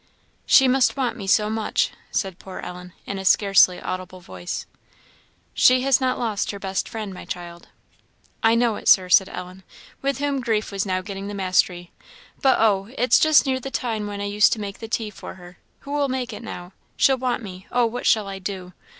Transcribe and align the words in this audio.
"She 0.47 0.67
must 0.67 0.97
want 0.97 1.15
me 1.15 1.27
so 1.27 1.47
much," 1.47 1.91
said 2.09 2.39
poor 2.39 2.57
Ellen, 2.59 2.93
in 3.05 3.19
a 3.19 3.23
scarcely 3.23 3.79
audible 3.79 4.19
voice. 4.19 4.65
"She 5.53 5.81
has 5.81 6.01
not 6.01 6.17
lost 6.17 6.49
her 6.49 6.57
best 6.57 6.89
friend, 6.89 7.13
my 7.13 7.23
child." 7.23 7.67
"I 8.41 8.55
know 8.55 8.77
it, 8.77 8.87
Sir," 8.87 9.09
said 9.09 9.29
Ellen, 9.29 9.61
with 10.01 10.17
whom 10.17 10.41
grief 10.41 10.71
was 10.71 10.87
now 10.87 11.01
getting 11.03 11.27
the 11.27 11.35
mastery 11.35 11.91
"but 12.41 12.57
oh! 12.59 12.87
it's 12.97 13.19
just 13.19 13.45
near 13.45 13.59
the 13.59 13.69
time 13.69 14.07
when 14.07 14.21
I 14.21 14.25
used 14.25 14.51
to 14.53 14.59
make 14.59 14.79
the 14.79 14.87
tea 14.87 15.11
for 15.11 15.35
her 15.35 15.59
who'll 15.81 16.09
make 16.09 16.33
it 16.33 16.41
now? 16.41 16.71
she'll 16.97 17.19
want 17.19 17.43
me 17.43 17.67
oh, 17.71 17.85
what 17.85 18.07
shall 18.07 18.27
I 18.27 18.39
do!" 18.39 18.73